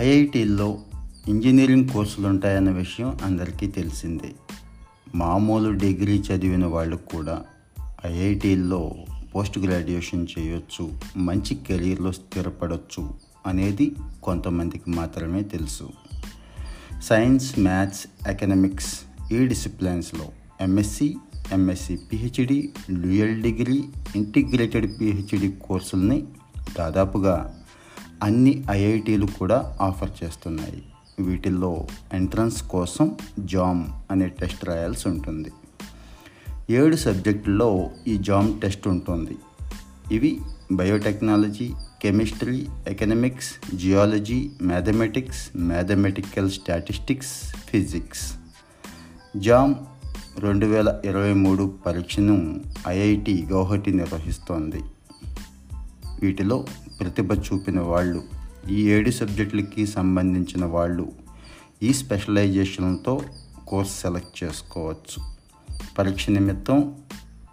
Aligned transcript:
ఐఐటీల్లో 0.00 0.78
engineering 1.28 1.88
కోర్సులు 1.88 2.28
ఉంటాయన్న 2.28 2.70
విషయం 2.70 3.18
అందరికీ 3.22 3.66
తెలిసిందే. 3.66 4.32
మామూలు 5.14 5.70
డిగ్రీ 5.70 6.18
చదివిన 6.18 6.66
వాళ్ళకు 6.66 7.08
కూడా 7.08 7.42
ఐఐటీల్లో 8.06 8.94
పోస్ట్ 9.34 9.58
గ్రాడ్యుయేషన్ 9.58 10.26
చేయొచ్చు 10.38 10.92
మంచి 11.16 11.54
కెరీర్లో 11.54 12.12
స్థిరపడవచ్చు 12.12 13.14
అనేది 13.46 13.92
కొంతమందికి 14.22 14.90
మాత్రమే 14.90 15.42
తెలుసు. 15.42 15.90
సైన్స్ 17.02 17.58
మ్యాథ్స్ 17.58 18.28
ఎకనామిక్స్ 18.28 19.00
ఈ 19.32 19.46
డిసిప్లిన్స్లో 19.46 20.24
MSc 20.60 21.16
MSc 21.52 21.96
PhD 21.96 22.70
dual 22.92 23.42
degree 23.42 23.84
integrated 24.16 25.00
PhD 25.00 25.52
కోర్సుల్ని 25.62 26.24
దాదాపుగా 26.78 27.59
అన్ని 28.22 28.64
ఐఐటీలు 28.70 29.26
కూడా 29.26 29.76
ఆఫర్ 29.80 30.10
చేస్తున్నాయి. 30.24 30.82
వీటిల్లో 31.20 31.86
ఎంట్రన్స్ 32.12 32.62
కోసం 32.62 33.16
జామ్ 33.38 33.84
అనే 34.10 34.28
టెస్ట్ 34.28 34.64
రాయాల్సి 34.64 35.08
ఉంటుంది. 35.08 35.52
ఏడు 36.70 36.96
సబ్జెక్టుల్లో 36.96 37.90
ఈ 38.08 38.16
జామ్ 38.16 38.60
టెస్ట్ 38.60 38.88
ఉంటుంది. 38.88 39.36
ఇవి 40.12 40.40
biotechnology 40.72 41.70
chemistry 42.02 42.68
economics 42.88 43.76
geology 43.76 44.50
mathematics 44.62 45.56
mathematical 45.56 46.50
statistics 46.50 47.56
physics. 47.56 48.32
JAM 49.36 49.74
రెండు 50.38 50.66
వేల 50.66 51.00
ఇరవై 51.04 51.32
మూడు 51.32 51.74
పరీక్షను 51.86 52.60
ఐఐటి 52.88 53.46
గౌహటి 53.50 53.92
నిర్వహిస్తోంది. 53.92 54.80
వీటిలో 56.22 56.64
ప్రతిభ 57.00 57.32
చూపిన 57.32 57.80
వాళ్ళు 57.80 58.22
ఈ 58.70 58.82
ఏడు 58.82 59.10
సబ్జెక్టులకి 59.10 59.86
సంబంధించిన 59.86 60.64
వాళ్ళు 60.64 61.12
ఈ 61.82 61.92
స్పెషలైజేషన్తో 61.92 63.22
కోర్స్ 63.68 64.00
సెలెక్ట్ 64.00 64.44
చేసుకోవచ్చు. 64.44 65.34
పరీక్ష 65.98 66.30
నిమిత్తం 66.30 66.94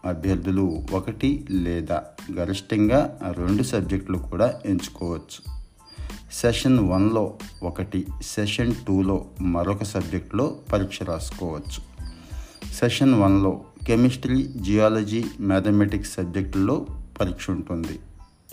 అభ్యర్థులు 0.06 0.84
ఒకటి 0.92 1.48
లేదా 1.50 2.04
గరిష్టంగా 2.32 3.20
రెండు 3.32 3.64
సబ్జెక్టులు 3.64 4.18
కూడా 4.18 4.62
ఎంచుకోవచ్చు. 4.66 5.58
సెషన్ 6.34 6.80
వన్లో 6.80 7.34
ఒకటి 7.64 8.06
సెషన్ 8.22 8.76
టూలో 8.88 9.26
మరొక 9.42 9.84
సబ్జెక్టులో 9.84 10.56
పరీక్ష 10.74 11.04
రాసుకోవచ్చు. 11.04 11.82
సెషన్ 12.74 13.16
వన్లో 13.16 13.62
కెమిస్ట్రీ 13.88 14.44
జియాలజీ 14.44 15.26
మ్యాథమెటిక్స్ 15.40 16.14
సబ్జెక్టుల్లో 16.14 16.86
పరీక్ష 17.20 17.50
ఉంటుంది. 17.50 18.00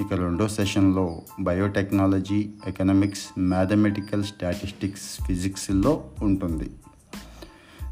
ఇక 0.00 0.12
రెండో 0.12 0.48
సెషన్లో 0.48 1.23
బయోటెక్నాలజీ 1.41 2.48
ఎకనామిక్స్ 2.67 3.41
మ్యాథమెటికల్ 3.41 4.25
స్టాటిస్టిక్స్ 4.25 5.27
ఫిజిక్స్లో 5.27 6.05
ఉంటుంది. 6.23 6.70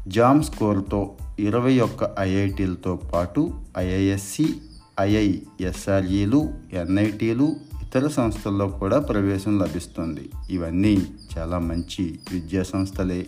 జామ్ 0.07 0.43
స్కోర్తో 0.43 1.17
ఇరవై 1.39 1.79
ఒక్క 1.79 2.15
ఐఐటీలతో 2.19 2.95
పాటు 2.95 3.61
ఐఐఎస్సి 3.77 4.55
ఐఐఎస్ఆర్ఈలు 4.99 6.53
ఎన్ఐటీలు 6.73 7.55
ఇతర 7.83 8.07
సంస్థల్లో 8.07 8.67
కూడా 8.67 8.99
ప్రవేశం 8.99 9.59
లభిస్తుంది. 9.59 10.29
ఇవన్నీ 10.49 11.07
చాలా 11.37 11.59
మంచి 11.59 12.19
విద్యా 12.31 12.63
సంస్థలే 12.63 13.27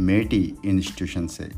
మేటి 0.00 0.56
ఇన్స్టిట్యూషన్సే. 0.64 1.50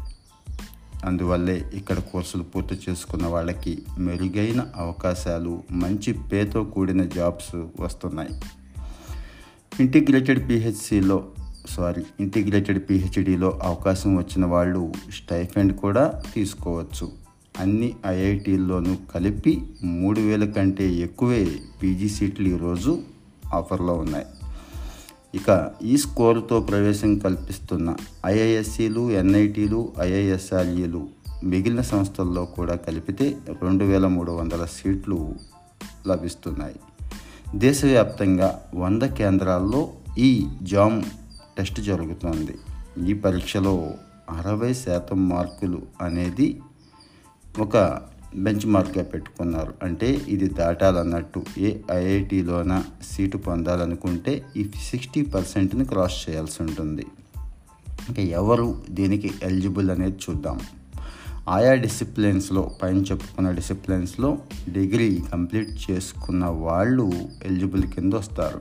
అందువల్లే 1.04 1.70
ఇక్కడ 1.74 1.98
కోర్సులు 1.98 2.42
పూర్తి 2.42 2.90
చేసుకున్న 2.90 3.26
వాళ్ళకి 3.26 3.82
మెరుగైన 3.98 4.66
అవకాశాలు 4.76 5.62
మంచి 5.70 6.12
పేతో 6.12 6.64
కూడిన 6.64 7.04
జాబ్స్ 7.04 7.66
వస్తున్నాయి. 7.80 8.28
ఇంటిగ్రేటెడ్ 9.80 10.48
పిహెచ్సిలో 10.48 11.24
సారీ 11.66 12.02
ఇంటిగ్రేటెడ్ 12.20 12.90
పిహెచ్డిలో 12.90 13.60
అవకాశం 13.62 14.16
వచ్చిన 14.16 14.46
వాళ్ళు 14.46 14.92
స్టైఫెండ్ 15.12 15.76
కూడా 15.76 16.22
తీసుకోవచ్చు. 16.34 17.12
అన్ని 17.58 17.94
ఐఐటీల్లోనూ 18.06 18.96
కలిపి 19.14 19.62
మూడు 19.84 20.20
వేల 20.20 20.44
కంటే 20.44 20.92
ఎక్కువే 20.92 21.48
పీజీ 21.82 22.08
సీట్లు 22.08 22.48
ఈరోజు 22.48 23.02
ఆఫర్లో 23.54 23.94
ఉన్నాయి. 23.94 24.26
ఇక 25.34 25.72
ఈ 25.82 25.96
స్కోరుతో 25.96 26.60
ప్రవేశం 26.60 27.18
కల్పిస్తున్న 27.18 27.96
ఐఐఎస్సీలు 28.26 29.10
ఎన్ఐటీలు 29.10 29.92
ఐఐఎస్ఆర్ఈలు 30.00 31.08
మిగిలిన 31.44 31.80
సంస్థల్లో 31.80 32.44
కూడా 32.44 32.74
కలిపితే 32.74 33.36
రెండు 33.62 33.84
వేల 33.84 34.06
మూడు 34.06 34.32
వందల 34.32 34.64
సీట్లు 34.64 35.34
లభిస్తున్నాయి. 36.06 36.76
దేశవ్యాప్తంగా 37.58 38.62
వంద 38.74 39.02
కేంద్రాల్లో 39.02 39.88
ఈ 40.18 40.46
జామ్ 40.62 41.02
టెస్ట్ 41.58 41.80
జరుగుతోంది. 41.80 42.54
ఈ 43.10 43.14
పరీక్షలో 43.14 43.74
అరవై 44.38 44.74
శాతం 44.74 45.28
మార్కులు 45.28 45.82
అనేది 46.00 46.60
ఒక 47.58 47.76
బెంచ్ 48.36 48.66
మార్క్గా 48.66 49.04
పెట్టుకున్నారు. 49.04 49.74
అంటే 49.82 50.20
ఇది 50.28 50.48
దాటాలన్నట్టు 50.48 51.44
ఏ 51.58 51.78
ఐఐటిలోన 51.90 52.84
సీటు 53.02 53.36
పొందాలనుకుంటే 53.36 54.44
ఈ 54.56 54.70
సిక్స్టీ 54.82 55.22
పర్సెంట్ని 55.22 55.84
క్రాస్ 55.84 56.30
చేయాల్సి 56.30 56.62
ఉంటుంది. 56.62 57.06
ఇంకా 58.08 58.22
ఎవరు 58.22 58.82
దీనికి 58.90 59.30
ఎలిజిబుల్ 59.42 59.90
అనేది 59.90 60.16
చూద్దాం. 60.30 60.60
ఆయా 61.48 61.74
డిసిప్లిన్స్లో 61.74 62.70
పైన 62.82 62.96
చెప్పుకున్న 62.96 63.50
డిసిప్లిన్స్లో 63.50 64.38
డిగ్రీ 64.72 65.22
కంప్లీట్ 65.32 65.90
చేసుకున్న 65.90 66.46
వాళ్ళు 66.46 67.12
ఎలిజిబుల్ 67.44 67.82
కింద 67.82 68.12
వస్తారు. 68.12 68.60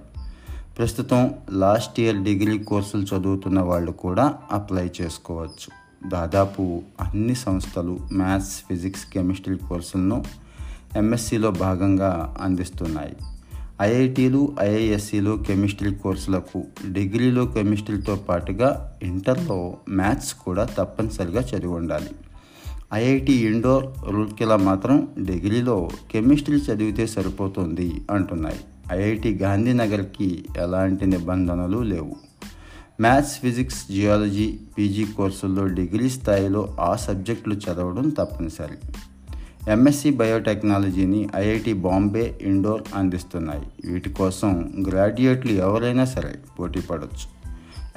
ప్రస్తుతం 0.78 1.32
లాస్ట్ 1.52 2.00
ఇయర్ 2.00 2.24
డిగ్రీ 2.24 2.60
కోర్సులు 2.60 3.02
చదువుతున్న 3.02 3.60
వాళ్ళు 3.60 3.92
కూడా 3.92 4.36
అప్లై 4.52 4.92
చేసుకోవచ్చు. 5.02 5.83
దాదాపు 6.08 6.82
అన్ని 7.02 7.36
సంస్థలు 7.36 8.00
మ్యాథ్స్ 8.14 8.56
ఫిజిక్స్ 8.70 9.06
కెమిస్ట్రీ 9.06 9.58
కోర్సులను 9.58 10.24
ఎంఎస్సిలో 10.98 11.52
భాగంగా 11.52 12.38
అందిస్తున్నాయి. 12.42 13.16
ఐఐటీలు 13.82 14.56
ఐఐఎస్సిలో 14.62 15.38
కెమిస్ట్రీ 15.38 15.96
కోర్సులకు 15.96 16.64
డిగ్రీలో 16.92 17.46
కెమిస్ట్రీతో 17.46 18.16
పాటుగా 18.16 18.98
ఇంటర్లో 19.04 19.78
మ్యాథ్స్ 19.90 20.34
కూడా 20.34 20.64
తప్పనిసరిగా 20.64 21.42
చదివి 21.42 21.74
ఉండాలి. 21.74 22.10
ఐఐటి 22.94 23.34
ఇండోర్ 23.34 23.86
రూర్కెలా 24.08 24.56
మాత్రం 24.56 25.08
డిగ్రీలో 25.26 25.90
కెమిస్ట్రీ 26.12 26.58
చదివితే 26.58 27.08
సరిపోతుంది 27.08 28.02
అంటున్నాయి. 28.12 28.60
ఐఐటి 28.92 29.34
గాంధీనగర్కి 29.34 30.46
ఎలాంటి 30.58 31.06
నిబంధనలు 31.06 31.78
లేవు. 31.78 32.33
మ్యాథ్స్ 33.02 33.40
ఫిజిక్స్ 33.40 33.92
జియాలజీ 33.92 34.60
పీజీ 34.78 35.06
కోర్సుల్లో 35.06 35.68
డిగ్రీ 35.68 36.10
స్థాయిలో 36.10 36.78
ఆ 36.80 36.96
సబ్జెక్టులు 36.96 37.56
చదవడం 37.56 38.10
తప్పనిసరి. 38.10 38.78
ఎంఎస్సి 39.72 40.10
బయోటెక్నాలజీని 40.12 41.30
ఐఐటి 41.36 41.74
బాంబే 41.74 42.40
ఇండోర్ 42.42 42.82
అందిస్తున్నాయి. 42.96 43.92
వీటి 43.92 44.10
కోసం 44.10 44.74
గ్రాడ్యుయేట్లు 44.90 45.52
ఎవరైనా 45.52 46.06
సరే 46.06 46.36
పోటీ 46.60 46.82
పడవచ్చు 46.82 47.28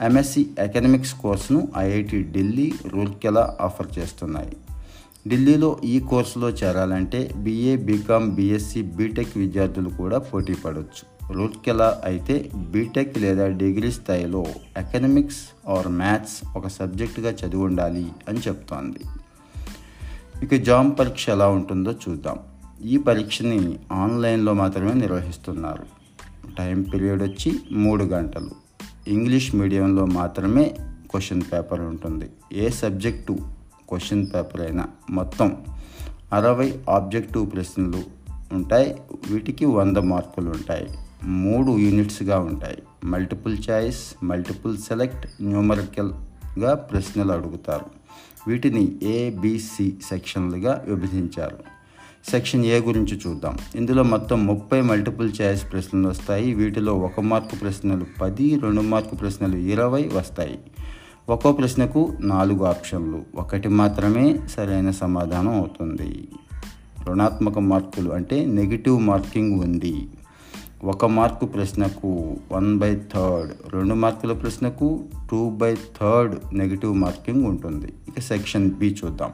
ఎంఎస్సి 0.01 0.51
ఎకనమిక్స్ 0.59 1.15
కోర్సును 1.15 1.69
ఐఐటి 1.79 2.23
ఢిల్లీ 2.23 2.73
రూర్కెలా 2.87 3.57
ఆఫర్ 3.61 3.99
చేస్తున్నాయి. 3.99 4.57
ఢిల్లీలో 5.29 5.79
ఈ 5.85 6.01
కోర్సులో 6.01 6.51
చేరాలంటే 6.51 7.31
బీఏ 7.37 7.77
బీకామ్ 7.77 8.35
బీఎస్సీ 8.35 8.83
బీటెక్ 8.83 9.39
విద్యార్థులు 9.39 9.89
కూడా 9.89 10.19
పోటీ 10.19 10.55
పడవచ్చు 10.55 11.16
రూర్కెలా 11.33 12.03
అయితే 12.05 12.51
బీటెక్ 12.55 13.19
లేదా 13.19 13.49
డిగ్రీ 13.49 13.93
స్థాయిలో 13.93 14.47
ఎకనమిక్స్ 14.79 15.69
ఆర్ 15.69 15.89
మ్యాథ్స్ 15.89 16.57
ఒక 16.57 16.69
సబ్జెక్టుగా 16.69 17.31
చదివి 17.31 17.63
ఉండాలి 17.63 18.07
అని 18.29 18.39
చెప్తోంది. 18.39 18.99
ఇక 20.43 20.55
జామ్ 20.55 20.93
పరీక్ష 21.01 21.31
ఎలా 21.31 21.49
ఉంటుందో 21.49 21.93
చూద్దాం. 21.93 22.39
ఈ 22.85 22.97
పరీక్షని 22.97 23.79
ఆన్లైన్లో 23.93 24.53
మాత్రమే 24.55 24.93
నిర్వహిస్తున్నారు. 24.93 25.87
టైం 26.59 26.83
పీరియడ్ 26.83 27.23
వచ్చి 27.23 27.61
మూడు 27.73 28.05
గంటలు. 28.05 28.51
ఇంగ్లీష్ 29.09 29.55
మీడియంలో 29.55 30.05
మాత్రమే 30.05 30.77
క్వశ్చన్ 31.11 31.43
పేపర్ 31.53 31.81
ఉంటుంది. 31.81 32.31
ఏ 32.53 32.69
సబ్జెక్టు 32.69 33.39
క్వశ్చన్ 33.89 34.27
పేపర్ 34.35 34.61
అయినా 34.61 34.87
మొత్తం 35.11 35.57
అరవై 36.33 36.81
ఆబ్జెక్టివ్ 36.91 37.53
ప్రశ్నలు 37.53 38.03
ఉంటాయి. 38.53 38.97
వీటికి 39.31 39.65
వంద 39.65 39.97
మార్కులు 39.97 40.51
ఉంటాయి. 40.51 40.89
మూడు 41.25 41.79
యూనిట్స్గా 41.79 42.39
ఉంటాయి. 42.39 42.83
మల్టిపుల్ 43.05 43.59
చాయిస్ 43.71 44.25
మల్టిపుల్ 44.25 44.79
సెలెక్ట్ 44.79 45.43
న్యూమరికల్గా 45.43 46.75
ప్రశ్నలు 46.75 47.33
అడుగుతారు. 47.33 47.87
వీటిని 48.49 48.97
ఏబిసి 49.03 49.95
సెక్షన్లుగా 50.09 50.85
విభజించారు. 50.89 51.57
సెక్షన్ 52.31 52.67
ఏ 52.67 52.79
గురించి 52.79 53.21
చూద్దాం. 53.27 53.59
ఇందులో 53.75 54.03
మొత్తం 54.03 54.47
ముప్పై 54.47 54.81
మల్టిపుల్ 54.81 55.33
చాయిస్ 55.41 55.73
ప్రశ్నలు 55.73 56.09
వస్తాయి. 56.09 56.55
వీటిలో 56.55 56.95
ఒక 56.95 57.21
మార్కు 57.21 57.57
ప్రశ్నలు 57.57 58.07
పది 58.23 58.59
రెండు 58.59 58.81
మార్కు 58.81 59.15
ప్రశ్నలు 59.15 59.57
ఇరవై 59.57 60.11
వస్తాయి. 60.15 60.59
ఒక్కో 61.29 61.53
ప్రశ్నకు 61.53 62.13
నాలుగు 62.21 62.65
ఆప్షన్లు. 62.65 63.23
ఒకటి 63.35 63.69
మాత్రమే 63.69 64.39
సరైన 64.47 64.91
సమాధానం 64.91 65.55
అవుతుంది. 65.55 66.29
రుణాత్మక 67.09 67.59
మార్కులు 67.59 68.11
అంటే 68.11 68.45
నెగిటివ్ 68.45 69.01
మార్కింగ్ 69.01 69.61
ఉంది. 69.61 70.09
ఒక 70.85 71.05
మార్కు 71.05 71.47
ప్రశ్నకు 71.47 72.37
వన్ 72.53 72.79
బై 72.79 72.95
థర్డ్. 72.95 73.75
రెండు 73.75 73.95
మార్కుల 73.95 74.33
ప్రశ్నకు 74.33 75.05
two 75.31 75.51
by 75.51 75.75
third 75.75 76.55
negative 76.55 76.95
marking 76.95 77.45
ఉంటుంది. 77.45 77.87
ఇక 77.87 78.21
సెక్షన్ 78.21 78.71
బి 78.71 78.97
చూద్దాం. 79.05 79.33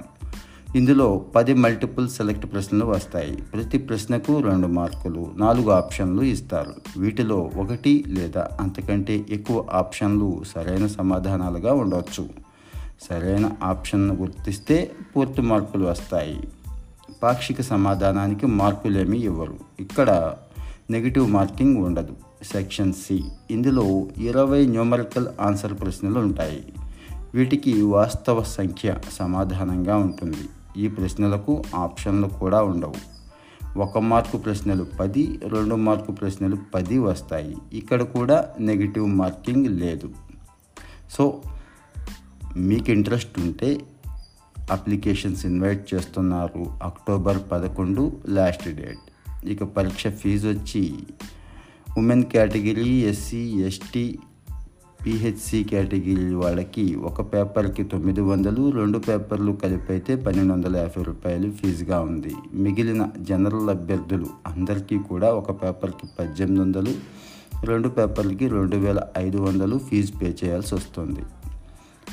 ఇందులో 0.76 1.24
పది 1.36 1.54
మల్టిపుల్ 1.54 2.08
సెలెక్ట్ 2.08 2.52
ప్రశ్నలు 2.52 2.86
వస్తాయి. 2.86 3.36
ప్రతి 3.36 3.78
ప్రశ్నకు 3.78 4.40
రెండు 4.40 4.66
మార్కులు 4.66 5.32
నాలుగు 5.36 5.70
ఆప్షన్లు 5.70 6.22
ఇస్తారు. 6.22 6.74
వీటిలో 6.98 7.50
ఒకటి 7.56 8.04
లేదా 8.08 8.48
అంతకంటే 8.60 9.24
ఎక్కువ 9.30 9.64
ఆప్షన్లు 9.72 10.42
సరైన 10.54 10.86
సమాధానాలుగా 10.86 11.72
ఉండవచ్చు 11.72 12.28
సరైన 13.10 13.50
ఆప్షన్ను 13.62 14.14
గుర్తిస్తే 14.14 14.90
పూర్తి 15.16 15.42
మార్కులు 15.42 15.84
వస్తాయి. 15.84 16.40
పాక్షిక 17.22 17.60
సమాధానానికి 17.60 18.46
మార్కులేమీ 18.46 19.18
ఇవ్వరు. 19.18 19.54
ఇక్కడ 19.80 20.34
నెగిటివ్ 20.90 21.30
మార్కింగ్ 21.30 21.76
ఉండదు. 21.76 22.16
Section 22.52 22.92
C. 22.92 23.22
ఇందులో 23.50 24.08
ఇరవై 24.18 24.66
న్యూమరికల్ 24.66 25.26
ఆన్సర్ 25.40 25.74
ప్రశ్నలు 25.80 26.18
ఉంటాయి. 26.18 26.72
వీటికి 27.34 27.82
వాస్తవ 27.82 28.42
సంఖ్య 28.42 28.98
సమాధానంగా 29.12 29.96
ఉంటుంది. 29.96 30.48
ఈ 30.76 30.88
ప్రశ్నలకు 30.88 31.62
ఆప్షన్లు 31.74 32.28
కూడా 32.28 32.62
ఉండవు. 32.62 33.12
ఒక 33.78 33.98
మార్కు 33.98 34.36
ప్రశ్నలు 34.36 34.86
పది 35.00 35.40
రెండు 35.48 35.74
మార్కు 35.74 36.12
ప్రశ్నలు 36.12 36.58
పది 36.74 36.98
వస్తాయి. 36.98 37.56
ఇక్కడ 37.72 38.02
కూడా 38.02 38.48
నెగిటివ్ 38.60 39.06
మార్కింగ్ 39.06 39.66
లేదు. 39.66 40.10
సో 41.10 41.42
మీకు 42.56 42.90
ఇంట్రెస్ట్ 42.90 43.40
ఉంటే 43.40 43.80
అప్లికేషన్స్ 44.70 45.46
ఇన్వైట్ 45.46 45.94
చేస్తున్నారు. 45.94 46.66
అక్టోబర్ 46.82 47.38
పదకొండు 47.52 48.12
లాస్ట్ 48.28 48.68
డేట్. 48.68 49.11
ఇక 49.46 49.64
పరీక్ష 49.64 50.06
ఫీజు 50.06 50.48
వచ్చి 50.48 50.92
women 51.98 52.24
category 52.24 52.90
SC 53.02 53.60
ST 53.62 54.18
PHC 55.06 55.64
category 55.64 56.34
వాళ్ళకి 56.34 56.94
ఒక 56.94 57.34
పేపర్కి 57.34 57.82
తొమ్మిది 57.84 58.20
వందలు 58.20 58.70
రెండు 58.70 58.98
పేపర్లు 58.98 59.52
కలిపి 59.52 59.92
అయితే 59.92 60.16
పన్నెండు 60.16 60.52
వందల 60.52 60.76
యాభై 60.76 61.02
రూపాయలు 61.02 61.50
ఫీజుగా 61.50 62.00
ఉంది. 62.00 62.34
మిగిలిన 62.54 63.08
జనరల్ 63.20 63.70
అభ్యర్థులు 63.70 64.26
అందరికీ 64.46 64.98
కూడా 64.98 65.32
ఒక 65.32 65.62
పేపర్కి 65.62 66.06
పద్దెనిమిది 66.18 66.60
వందలు 66.60 66.94
రెండు 67.66 67.88
పేపర్లకి 67.88 68.48
రెండు 68.48 68.76
వేల 68.76 69.00
ఐదు 69.18 69.38
వందలు 69.38 69.78
ఫీజు 69.78 70.12
పే 70.12 70.36
చేయాల్సి 70.44 70.74
వస్తుంది. 70.74 71.20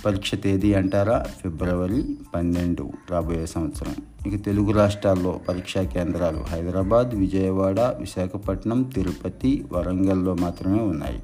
పరీక్ష 0.05 0.35
తేదీ 0.35 0.73
అంటారా? 0.73 1.25
ఫిబ్రవరి 1.43 2.17
పన్నెండు 2.35 2.89
రాబోయే 3.11 3.45
సంవత్సరం. 3.45 3.95
ఇక 4.31 4.45
తెలుగు 4.45 4.71
రాష్ట్రాల్లో 4.71 5.39
పరీక్షా 5.49 5.83
కేంద్రాలు 5.83 6.37
హైదరాబాద్ 6.37 7.15
విజయవాడ 7.15 7.79
విశాఖపట్నం 7.79 8.83
తిరుపతి 8.83 9.65
వరంగల్లో 9.71 10.35
మాత్రమే 10.35 10.81
ఉన్నాయి. 10.81 11.23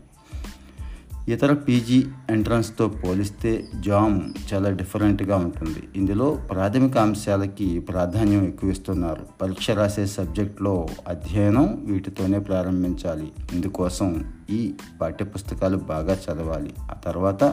ఇతర 1.28 1.54
పీజీ 1.54 2.06
ఎంట్రన్స్తో 2.30 2.88
పోలిస్తే 2.88 3.66
జామ్ 3.80 4.22
చాలా 4.54 4.70
డిఫరెంట్గా 4.70 5.38
ఉంటుంది. 5.38 5.84
ఇందులో 5.96 6.42
ప్రాథమిక 6.52 6.98
అంశాలకి 6.98 7.80
ప్రాధాన్యం 7.80 8.44
ఎక్కువ 8.44 8.70
ఇస్తున్నారు 8.70 9.26
పరీక్ష 9.42 9.72
రాసే 9.72 10.06
సబ్జెక్ట్లో 10.06 10.88
అధ్యయనం 11.08 11.84
వీటితోనే 11.86 12.40
ప్రారంభించాలి. 12.40 13.32
ఇందుకోసం 13.54 14.34
ఈ 14.50 14.74
పాఠ్యపుస్తకాలు 15.02 15.78
బాగా 15.78 16.14
చదవాలి. 16.14 16.74
ఆ 16.82 16.94
తర్వాత 16.94 17.44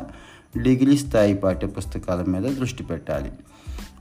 డిగ్రీ 0.56 0.98
స్థాయి 0.98 1.34
పాఠ్యపుస్తకాల 1.34 2.24
మీద 2.28 2.42
దృష్టి 2.42 2.82
పెట్టాలి. 2.82 3.32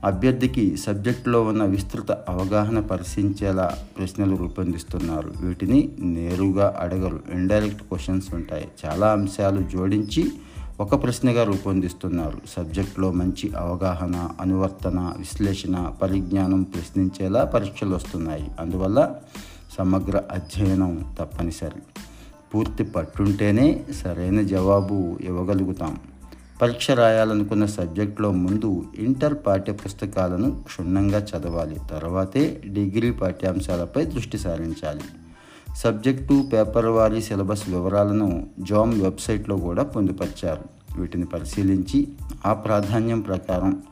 అభ్యర్థికి 0.04 0.76
సబ్జెక్టులో 0.76 1.42
ఉన్న 1.42 1.64
విస్తృత 1.64 2.10
అవగాహన 2.12 2.80
పరిశీలించేలా 2.80 3.78
ప్రశ్నలు 3.98 4.36
రూపొందిస్తున్నారు. 4.36 5.32
వీటిని 5.40 5.92
నేరుగా 5.98 6.78
అడగరు. 6.80 7.20
ఇండైరెక్ట్ 7.34 7.82
క్వశ్చన్స్ 7.82 8.34
ఉంటాయి. 8.34 8.68
చాలా 8.86 9.12
అంశాలు 9.12 9.62
జోడించి 9.62 10.32
ఒక 10.80 11.02
ప్రశ్నగా 11.02 11.44
రూపొందిస్తున్నారు. 11.44 12.40
సబ్జెక్టులో 12.56 13.12
మంచి 13.12 13.52
అవగాహన 13.56 14.28
అనువర్తన 14.40 15.12
విశ్లేషణ 15.18 15.92
పరిజ్ఞానం 16.02 16.62
ప్రశ్నించేలా 16.62 17.44
పరీక్షలు 17.44 17.94
వస్తున్నాయి. 17.94 18.50
అందువల్ల 18.60 19.14
సమగ్ర 19.78 20.22
అధ్యయనం 20.30 21.14
తప్పనిసరి. 21.20 21.82
పూర్తి 22.54 22.84
పట్టుంటేనే 22.84 23.84
సరైన 24.04 24.40
జవాబు 24.40 25.18
ఇవ్వగలుగుతాం. 25.20 25.96
పరీక్ష 26.62 26.90
రాయాలనుకున్న 26.90 27.66
సబ్జెక్టులో 27.66 28.32
ముందు 28.32 28.84
ఇంటర్ 28.98 29.34
పాఠ్య 29.46 29.72
పుస్తకాలను 29.72 30.62
క్షుణ్ణంగా 30.62 31.18
చదవాలి. 31.18 31.76
తర్వాతే 31.90 32.62
డిగ్రీ 32.66 33.10
పాఠ్యాంశాలపై 33.10 34.04
దృష్టి 34.04 34.38
సారించాలి. 34.38 35.00
సబ్జెక్టు 35.76 36.44
పేపర్ 36.52 36.86
వారి 36.86 37.22
సిలబస్ 37.22 37.68
వివరాలను 37.68 38.48
జామ్ 38.60 39.02
వెబ్సైట్లో 39.02 39.56
కూడా 39.56 39.82
పొందుపరిచారు. 39.82 40.62
వీటిని 41.00 41.24
పరిశీలించి 41.24 42.08
ఆ 42.46 42.52
ప్రాధాన్యం 42.52 43.20
ప్రకారం 43.20 43.82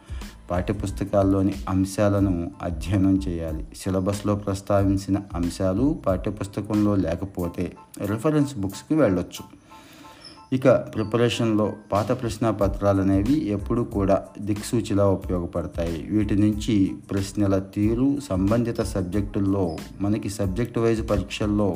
పాఠ్యపుస్తకాల్లోని 0.50 1.54
అంశాలను 1.68 2.50
అధ్యయనం 2.62 3.16
చేయాలి. 3.28 3.66
సిలబస్లో 3.76 4.34
ప్రస్తావించిన 4.34 5.18
అంశాలు 5.34 6.00
పాఠ్యపుస్తకంలో 6.06 6.94
లేకపోతే 6.94 7.72
రిఫరెన్స్ 8.04 8.58
బుక్స్కి 8.58 8.94
వెళ్ళొచ్చు. 8.94 9.59
ఇక 10.56 10.68
ప్రిపరేషన్లో 10.94 11.64
పాత 11.92 12.12
ప్రశ్న 12.20 12.46
పత్రాలు 12.60 13.00
అనేవి 13.04 13.34
ఎప్పుడు 13.56 13.82
కూడా 13.96 14.16
దిక్సూచిలా 14.46 15.04
ఉపయోగపడతాయి. 15.16 15.98
వీటి 16.12 16.36
నుంచి 16.44 16.74
ప్రశ్నల 17.10 17.54
తీరు 17.74 18.08
సంబంధిత 18.28 18.80
సబ్జెక్టుల్లో 18.94 19.64
మనకి 20.00 20.30
సబ్జెక్ట్ 20.38 20.80
వైజ్ 20.84 21.02
పరీక్షల్లో 21.10 21.68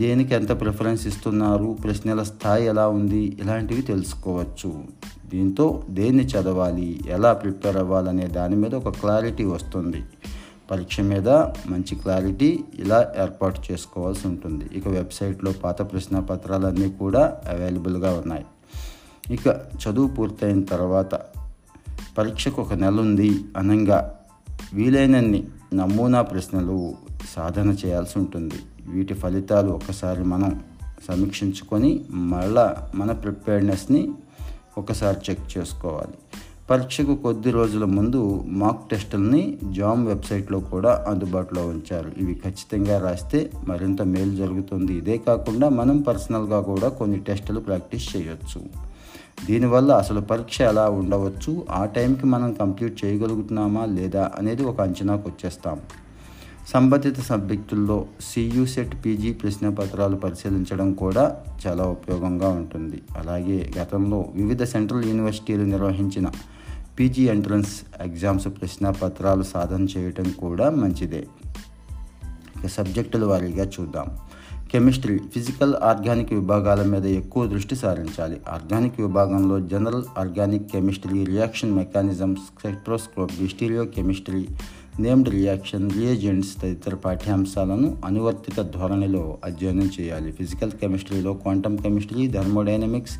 దేనికి 0.00 0.34
ఎంత 0.38 0.52
ప్రిఫరెన్స్ 0.62 1.04
ఇస్తున్నారు 1.10 1.68
ప్రశ్నల 1.84 2.22
స్థాయి 2.32 2.66
ఎలా 2.72 2.86
ఉంది 2.98 3.22
ఇలాంటివి 3.42 3.82
తెలుసుకోవచ్చు. 3.92 4.72
దీంతో 5.32 5.66
దేన్ని 5.98 6.24
చదవాలి 6.32 6.90
ఎలా 7.16 7.32
ప్రిపేర్ 7.42 7.80
అవ్వాలనే 7.84 8.28
దాని 8.38 8.56
మీద 8.56 8.74
ఒక 8.82 8.92
క్లారిటీ 9.02 9.44
వస్తుంది. 9.56 10.02
పరీక్ష 10.72 11.00
మీద 11.00 11.28
మంచి 11.66 11.94
క్లారిటీ 11.94 12.64
ఇలా 12.78 13.12
ఏర్పాటు 13.22 13.72
చేసుకోవాల్సి 13.72 14.28
ఉంటుంది. 14.28 14.64
ఇక 14.72 14.88
వెబ్సైట్లో 14.88 15.52
పాత 15.52 15.82
ప్రశ్న 15.92 16.18
పత్రాలన్నీ 16.18 16.90
కూడా 16.90 17.22
అవైలబుల్గా 17.48 18.12
ఉన్నాయి. 18.14 18.44
ఇక 19.30 19.48
చదువు 19.82 20.06
పూర్తయిన 20.06 20.62
తర్వాత 20.62 21.14
పరీక్షకు 22.18 22.62
ఒక 22.62 22.72
నెల 22.72 23.00
ఉంది 23.00 23.44
అనంగా 23.56 24.16
వీలైనన్ని 24.74 25.44
నమూనా 25.74 26.22
ప్రశ్నలు 26.22 26.94
సాధన 27.34 27.70
చేయాల్సి 27.70 28.18
ఉంటుంది. 28.18 28.58
వీటి 28.88 29.14
ఫలితాలు 29.14 29.70
ఒకసారి 29.70 30.24
మనం 30.24 30.62
సమీక్షించుకొని 31.08 32.04
మళ్ళా 32.12 32.88
మన 32.94 33.12
ప్రిపేర్నెస్ని 33.12 34.08
ఒకసారి 34.78 35.16
చెక్ 35.30 35.58
చేసుకోవాలి. 35.58 36.18
పరీక్షకు 36.70 37.14
కొద్ది 37.14 37.50
రోజుల 37.50 37.84
ముందు 37.84 38.44
మాక్ 38.46 38.90
టెస్టుల్ని 38.90 39.58
జామ్ 39.70 40.06
వెబ్సైట్లో 40.06 40.60
కూడా 40.60 41.04
అందుబాటులో 41.08 41.66
ఉంచారు. 41.66 42.12
ఇవి 42.18 42.34
ఖచ్చితంగా 42.34 42.98
రాస్తే 42.98 43.50
మరింత 43.68 44.02
మేలు 44.02 44.36
జరుగుతుంది. 44.36 44.94
ఇదే 44.94 45.16
కాకుండా 45.16 45.68
మనం 45.68 46.00
పర్సనల్గా 46.00 46.60
కూడా 46.60 46.88
కొన్ని 46.88 47.18
టెస్టులు 47.18 47.60
ప్రాక్టీస్ 47.60 48.16
చేయొచ్చు. 48.16 48.60
దీనివల్ల 49.46 49.92
అసలు 49.92 50.20
పరీక్ష 50.20 50.60
ఎలా 50.60 50.88
ఉండవచ్చు? 50.88 51.66
ఆ 51.70 51.84
టైంకి 51.84 52.26
మనం 52.26 52.52
కంప్లీట్ 52.52 53.04
చేయగలుగుతున్నామా 53.04 53.84
లేదా 53.84 54.30
అనేది 54.38 54.62
ఒక 54.62 54.80
అంచనాకు 54.80 55.28
వచ్చేస్తాం. 55.28 55.80
సంబంధిత 56.72 57.20
సబ్జెక్టుల్లో 57.20 58.06
సియు 58.20 58.66
సెట్ 58.66 59.06
పీజీ 59.06 59.32
ప్రశ్న 59.32 59.68
పత్రాలు 59.68 60.16
పరిశీలించడం 60.16 60.92
కూడా 60.92 61.36
చాలా 61.66 61.84
ఉపయోగంగా 61.84 62.48
ఉంటుంది. 62.48 63.02
అలాగే 63.16 63.70
గతంలో 63.78 64.24
వివిధ 64.34 64.62
సెంట్రల్ 64.62 65.04
యూనివర్సిటీలు 65.04 65.62
నిర్వహించిన 65.62 66.30
పీజీ 66.98 67.22
ఎంట్రన్స్ 67.22 68.02
ఎగ్జామ్స్ 68.02 68.46
ప్రశ్న 68.46 68.90
పత్రాలు 68.90 69.42
సాధన 69.42 69.82
చేయటం 69.84 70.30
కూడా 70.30 70.70
మంచిదే. 70.70 71.26
ఇక 72.56 72.66
సబ్జెక్టుల 72.66 73.24
వారీగా 73.24 73.64
చూద్దాం. 73.80 74.06
కెమిస్ట్రీ 74.72 75.18
ఫిజికల్ 75.18 75.74
ఆర్గానిక్ 75.82 76.32
విభాగాల 76.32 76.82
మీద 76.82 77.06
ఎక్కువ 77.06 77.46
దృష్టి 77.46 77.76
సారించాలి. 77.76 78.40
ఆర్గానిక్ 78.48 79.00
విభాగంలో 79.00 79.60
general 79.60 80.04
organic 80.18 80.70
chemistry 80.70 81.24
reaction 81.24 81.72
mechanisms 81.72 82.40
spectroscopy 82.40 83.32
stereo 83.32 83.84
chemistry 83.84 84.48
named 85.00 85.28
reaction 85.28 85.90
reagents 85.90 86.56
తదితర 86.56 86.94
పాఠ్యాంశాలను 86.94 87.98
అనువర్తిత 88.04 88.60
ధోరణిలో 88.60 89.38
అధ్యయనం 89.44 89.90
చేయాలి. 90.00 90.32
ఫిజికల్ 90.32 90.72
కెమిస్ట్రీలో 90.72 91.34
quantum 91.34 91.78
chemistry 91.78 92.28
thermodynamics 92.28 93.14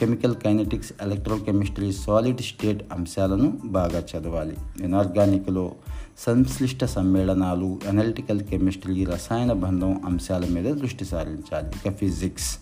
chemical 0.00 0.34
kinetics 0.34 0.92
electrochemistry 1.02 1.92
solid 1.92 2.40
state 2.40 2.92
అంశాలను 2.92 3.58
బాగా 3.64 3.98
చదవాలి. 3.98 4.56
ఇనార్గానిక్లో 4.82 5.72
సంశ్లిష్ట 6.18 6.84
సమ్మేళనాలు 6.84 7.80
అనలిటికల్ 7.88 8.40
కెమిస్ట్రీ 8.40 9.04
రసాయన 9.04 9.52
బంధం 9.52 10.00
అంశాల 10.06 10.46
మీద 10.50 10.74
దృష్టి 10.74 11.04
సారించాలి. 11.04 11.72
ఇక 11.86 11.96
ఫిజిక్స్. 11.96 12.58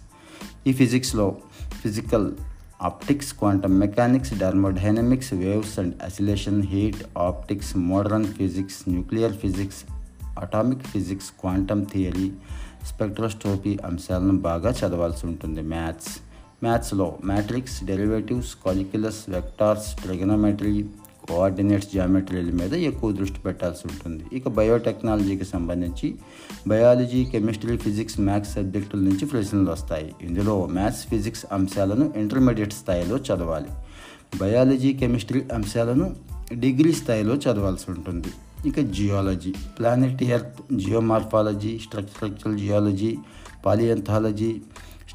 ఈ 0.66 0.73
ఫిజిక్స్లో 0.73 1.37
physical 1.83 2.33
optics 2.83 3.33
quantum 3.33 3.81
mechanics 3.81 4.38
thermodynamics 4.38 5.35
waves 5.35 5.78
and 5.78 5.95
oscillation 6.02 6.62
heat 6.62 7.19
optics 7.19 7.76
modern 7.76 8.25
physics 8.25 8.88
nuclear 8.88 9.33
physics 9.33 9.85
atomic 10.38 10.83
physics 10.83 11.31
quantum 11.40 11.87
theory 11.93 12.33
spectroscopy 12.87 13.78
అంశాలను 13.85 14.38
బాగా 14.38 14.71
చదవాల్సి 14.71 15.26
ఉంటుంది. 15.26 15.61
మ్యాథ్స్. 15.61 16.25
మ్యాథ్స్లో 16.63 17.07
matrix 17.25 17.85
derivatives 17.85 18.53
calculus 18.65 19.31
vectors 19.31 19.89
trigonometry 20.03 20.85
coordinates 21.29 21.95
జామెట్రీల 21.95 22.51
మీద 22.61 22.75
ఎక్కువ 22.89 23.13
దృష్టి 23.13 23.41
పెట్టాల్సి 23.41 23.83
ఉంటుంది. 23.91 24.25
ఇక 24.37 24.49
బయోటెక్నాలజీకి 24.49 25.45
సంబంధించి 25.45 26.15
బయాలజీ 26.69 27.25
కెమిస్ట్రీ 27.25 27.77
ఫిజిక్స్ 27.77 28.21
మ్యాథ్స్ 28.21 28.55
సబ్జెక్టుల 28.55 29.01
నుంచి 29.01 29.27
ప్రశ్నలు 29.27 29.71
వస్తాయి. 29.71 30.15
ఇందులో 30.23 30.67
మ్యాథ్స్ 30.67 31.05
ఫిజిక్స్ 31.07 31.47
అంశాలను 31.53 32.13
ఇంటర్మీడియట్ 32.17 32.73
స్థాయిలో 32.73 33.17
చదవాలి. 33.17 33.71
బయాలజీ 34.41 34.93
కెమిస్ట్రీ 34.93 35.43
అంశాలను 35.53 36.17
డిగ్రీ 36.53 36.93
స్థాయిలో 36.93 37.35
చదవాల్సి 37.35 37.91
ఉంటుంది. 37.91 38.33
ఇక 38.67 38.81
geology 38.81 39.55
planet 39.79 40.23
earth 40.23 40.75
geomorphology 40.75 41.79
structural 41.79 42.59
geology 42.59 43.19
palaeontology 43.67 44.61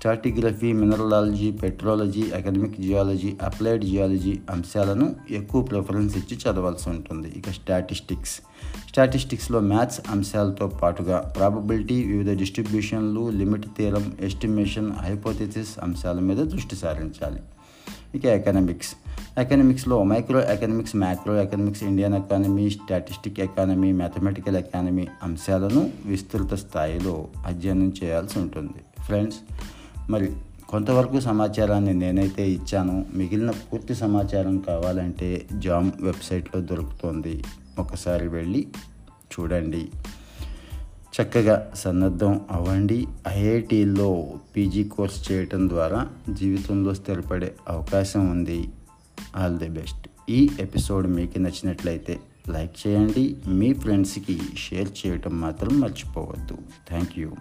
stratigraphy 0.02 0.74
mineralogy 0.74 1.52
petrology 1.52 2.32
academic 2.32 2.82
geology 2.82 3.34
applied 3.42 3.84
geology 3.86 4.40
అంశాలను 4.50 5.16
ఎక్కువ 5.32 5.62
ప్రిఫరెన్స్ 5.62 6.18
ఇచ్చి 6.18 6.38
చదవాల్సి 6.38 6.90
ఉంటుంది. 6.90 7.28
ఇక 7.28 7.50
స్టాటిస్టిక్స్. 7.50 8.40
స్టాటిస్టిక్స్లో 8.90 9.60
మ్యాథ్స్ 9.60 10.02
అంశాలతో 10.10 10.68
పాటుగా 10.68 11.34
ప్రాబబిలిటీ 11.38 12.04
వివిధ 12.04 12.38
డిస్ట్రిబ్యూషన్లు 12.38 13.30
లిమిట్ 13.30 13.66
తీరం 13.78 14.14
ఎస్టిమేషన్ 14.22 14.92
హైపోథెసిస్ 14.92 15.80
అంశాల 15.84 16.20
మీద 16.20 16.38
దృష్టి 16.38 16.76
సారించాలి. 16.76 17.40
ఇక 18.16 18.26
economics. 18.26 18.90
ఎకనామిక్స్లో 19.40 20.04
micro 20.04 20.52
economics 20.52 20.96
macro 20.96 21.42
economics 21.42 21.84
Indian 21.84 22.14
economy 22.14 22.70
statistic 22.70 23.40
economy 23.40 23.92
mathematical 23.92 24.56
economy 24.56 25.08
అంశాలను 25.24 25.92
విస్తృత 26.06 26.54
స్థాయిలో 26.54 27.28
అధ్యయనం 27.46 27.94
చేయాల్సి 28.04 28.40
ఉంటుంది. 28.40 29.04
ఫ్రెండ్స్ 29.04 29.40
మరి 30.10 30.32
కొంతవరకు 30.70 31.20
సమాచారాన్ని 31.20 31.94
నేనైతే 31.94 32.52
ఇచ్చాను. 32.52 33.06
మిగిలిన 33.14 33.52
పూర్తి 33.52 33.96
సమాచారం 33.96 34.58
కావాలంటే 34.58 35.48
జామ్ 35.58 35.92
వెబ్సైట్లో 36.02 36.62
దొరుకుతుంది. 36.62 37.44
ఒకసారి 37.80 38.28
వెళ్ళి 38.28 38.68
చూడండి. 39.40 39.90
చక్కగా 41.22 41.72
సన్నద్ధం 41.76 42.42
అవ్వండి. 42.52 43.08
ఐఐటీలో 43.28 44.34
పీజీ 44.56 44.84
కోర్స్ 44.84 45.32
చేయటం 45.32 45.70
ద్వారా 45.70 46.08
జీవితంలో 46.34 46.94
స్థిరపడే 46.94 47.56
అవకాశం 47.70 48.30
ఉంది. 48.30 48.70
All 49.36 49.58
the 49.58 49.70
best. 49.70 50.08
ఈ 50.30 50.50
ఎపిసోడ్ 50.60 51.08
మీకు 51.08 51.40
నచ్చినట్లయితే 51.40 52.20
లైక్ 52.50 52.88
చేయండి. 52.88 53.36
మీ 53.48 53.74
ఫ్రెండ్స్కి 53.74 54.40
షేర్ 54.56 55.08
చేయటం 55.08 55.42
మాత్రం 55.42 55.80
మర్చిపోవద్దు. 55.80 56.58
Thank 56.90 57.20
you. 57.20 57.32